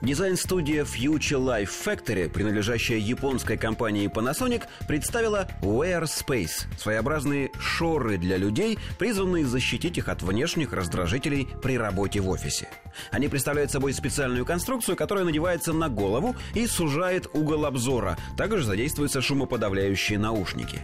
Дизайн-студия 0.00 0.84
Future 0.84 1.40
Life 1.40 1.70
Factory, 1.84 2.28
принадлежащая 2.28 2.98
японской 2.98 3.56
компании 3.56 4.08
Panasonic, 4.08 4.64
представила 4.86 5.48
Wear 5.62 6.02
Space– 6.04 6.66
своеобразные 6.78 7.50
шоры 7.58 8.18
для 8.18 8.36
людей, 8.36 8.78
призванные 8.98 9.46
защитить 9.46 9.98
их 9.98 10.08
от 10.08 10.22
внешних 10.22 10.72
раздражителей 10.72 11.48
при 11.62 11.78
работе 11.78 12.20
в 12.20 12.28
офисе. 12.28 12.68
Они 13.10 13.28
представляют 13.28 13.70
собой 13.70 13.92
специальную 13.92 14.44
конструкцию, 14.44 14.96
которая 14.96 15.24
надевается 15.24 15.72
на 15.72 15.88
голову 15.88 16.36
и 16.54 16.66
сужает 16.66 17.28
угол 17.32 17.66
обзора. 17.66 18.16
Также 18.36 18.64
задействуются 18.64 19.20
шумоподавляющие 19.20 20.18
наушники. 20.18 20.80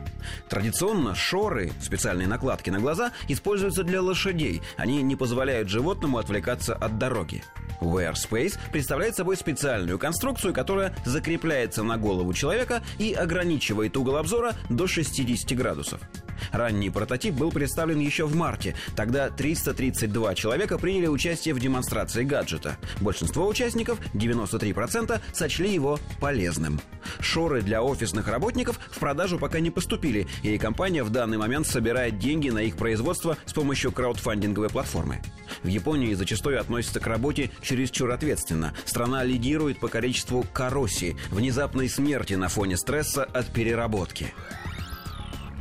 Традиционно 0.49 1.15
шоры, 1.15 1.73
специальные 1.81 2.29
накладки 2.29 2.71
на 2.71 2.81
глаза, 2.81 3.13
используются 3.29 3.85
для 3.85 4.01
лошадей. 4.01 4.63
Они 4.77 5.03
не 5.03 5.17
позволяют 5.17 5.69
животному 5.69 6.19
отвлекаться 6.19 6.75
от 6.75 6.99
дороги. 6.99 7.43
Wear 7.81 8.15
Space 8.15 8.59
представляет 8.73 8.94
собой 9.17 9.37
специальную 9.37 9.99
конструкцию, 9.99 10.55
которая 10.55 10.95
закрепляется 11.05 11.83
на 11.83 11.97
голову 11.97 12.33
человека 12.33 12.83
и 12.99 13.13
ограничивает 13.13 13.97
угол 13.97 14.17
обзора 14.17 14.53
до 14.71 14.87
60 14.87 15.57
градусов. 15.57 16.01
Ранний 16.53 16.91
прототип 16.91 17.35
был 17.35 17.51
представлен 17.51 17.99
еще 17.99 18.27
в 18.27 18.35
марте. 18.35 18.75
Тогда 18.97 19.31
332 19.31 20.35
человека 20.35 20.79
приняли 20.79 21.07
участие 21.07 21.55
в 21.55 21.61
демонстрации 21.61 22.25
гаджета. 22.25 22.77
Большинство 23.01 23.47
участников, 23.47 23.99
93%, 24.15 25.21
сочли 25.33 25.73
его 25.73 25.99
полезным. 26.21 26.81
Шоры 27.21 27.63
для 27.63 27.83
офисных 27.83 28.29
работников 28.29 28.79
в 28.91 28.99
продажу 28.99 29.39
пока 29.39 29.61
не 29.61 29.71
поступили, 29.71 30.27
и 30.43 30.59
компания 30.59 31.03
в 31.03 31.11
данный 31.11 31.39
момент 31.39 31.67
собирает 31.67 32.19
деньги 32.19 32.51
на 32.51 32.61
их 32.61 32.77
производство 32.77 33.37
с 33.47 33.53
помощью 33.53 33.93
краудфандинговой 33.93 34.71
платформы. 34.71 35.21
В 35.63 35.69
Японии 35.69 36.15
зачастую 36.15 36.61
относятся 36.61 37.01
к 37.01 37.07
работе 37.07 37.51
чересчур 37.63 38.11
ответственно. 38.11 38.75
Страна 38.85 39.25
лидирует 39.25 39.79
по 39.79 39.89
количеству 39.89 40.45
коррозии, 40.53 41.17
внезапной 41.31 41.89
смерти 41.89 42.35
на 42.35 42.49
фоне 42.49 42.77
стресса 42.77 43.25
от 43.25 43.47
переработки. 43.47 44.33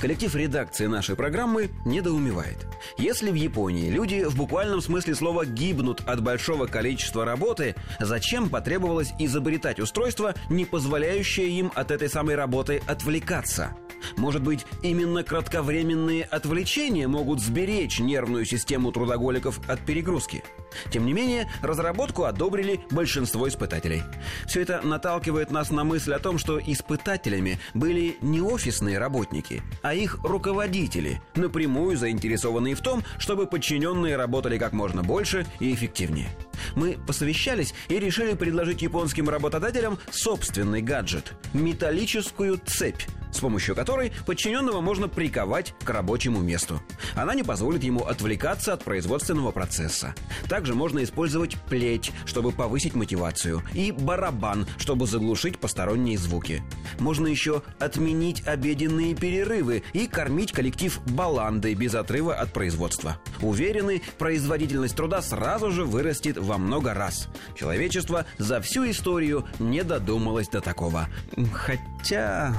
Коллектив 0.04 0.36
редакции 0.36 0.88
нашей 0.88 1.16
программы 1.16 1.70
недоумевает. 1.86 2.68
Если 2.98 3.32
в 3.32 3.36
Японии 3.36 3.90
люди 3.90 4.26
в 4.26 4.36
буквальном 4.36 4.82
смысле 4.82 5.16
слова 5.16 5.46
гибнут 5.46 6.02
от 6.06 6.22
большого 6.22 6.68
количества 6.68 7.24
работы, 7.24 7.76
зачем 8.02 8.50
потребовалось 8.50 9.14
изобретать 9.18 9.80
устройство, 9.80 10.36
не 10.50 10.66
позволяющее 10.66 11.48
им 11.48 11.72
от 11.74 11.90
этой 11.90 12.10
самой 12.10 12.36
работы 12.36 12.82
отвлекаться? 12.86 13.78
Может 14.18 14.42
быть, 14.42 14.66
именно 14.82 15.24
кратковременные 15.24 16.24
отвлечения 16.24 17.08
могут 17.08 17.42
сберечь 17.42 18.00
нервную 18.00 18.46
систему 18.46 18.92
трудоголиков 18.92 19.60
от 19.68 19.86
перегрузки? 19.86 20.44
Тем 20.92 21.06
не 21.06 21.14
менее, 21.14 21.52
разработку 21.62 22.24
одобрили 22.24 22.82
большинство 22.92 23.48
испытателей. 23.48 24.04
Все 24.48 24.62
это 24.62 24.82
наталкивает 24.82 25.52
нас 25.52 25.72
на 25.72 25.84
мысль 25.84 26.14
о 26.14 26.20
том, 26.20 26.38
что 26.38 26.60
испытателями 26.60 27.60
были 27.74 28.18
не 28.22 28.42
офисные 28.42 28.98
работники, 28.98 29.62
а 29.82 29.94
их 29.94 30.18
руководители, 30.24 31.22
напрямую 31.36 31.98
заинтересованные 31.98 32.76
в 32.76 32.82
том, 32.82 33.04
чтобы 33.18 33.48
подчиненные 33.48 34.16
работали 34.16 34.58
как 34.58 34.74
можно 34.74 35.04
больше 35.04 35.46
и 35.60 35.74
эффективнее. 35.74 36.30
Мы 36.76 36.98
посовещались 37.06 37.74
и 37.88 38.00
решили 38.00 38.34
предложить 38.34 38.82
японским 38.82 39.30
работодателям 39.30 40.00
собственный 40.12 40.82
гаджет– 40.82 41.34
металлическую 41.54 42.60
цепь, 42.66 43.04
с 43.34 43.40
помощью 43.40 43.76
которой 43.76 44.14
подчиненного 44.26 44.82
можно 44.82 45.08
приковать 45.08 45.74
к 45.84 45.90
рабочему 45.90 46.40
месту. 46.40 46.82
Она 47.16 47.34
не 47.34 47.44
позволит 47.44 47.84
ему 47.84 48.06
отвлекаться 48.06 48.74
от 48.74 48.84
производственного 48.84 49.52
процесса. 49.52 50.16
Также 50.48 50.74
можно 50.74 51.04
использовать 51.04 51.58
плеть, 51.64 52.12
чтобы 52.26 52.52
повысить 52.52 52.96
мотивацию, 52.96 53.64
и 53.74 53.92
барабан, 53.92 54.68
чтобы 54.78 55.08
заглушить 55.08 55.60
посторонние 55.60 56.18
звуки. 56.18 56.64
Можно 57.00 57.28
еще 57.28 57.64
отменить 57.80 58.48
обеденные 58.48 59.16
перерывы 59.16 59.84
и 59.94 60.08
кормить 60.08 60.52
коллектив 60.52 61.00
баландой 61.08 61.74
без 61.74 61.96
отрыва 61.96 62.36
от 62.36 62.54
производства. 62.54 63.18
Уверены, 63.42 64.02
производительность 64.18 64.96
труда 64.96 65.22
сразу 65.22 65.72
же 65.72 65.86
вырастет 65.86 66.38
во 66.38 66.58
много 66.58 66.94
раз. 66.94 67.28
Человечество 67.56 68.26
за 68.38 68.62
всю 68.62 68.90
историю 68.90 69.46
не 69.60 69.84
додумалось 69.84 70.50
до 70.50 70.62
такого. 70.62 71.08
Хотя... 71.54 72.54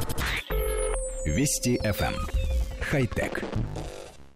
Вести 1.25 1.79
FM. 1.83 2.15
Эм. 2.15 2.29
Хай-тек. 2.81 3.43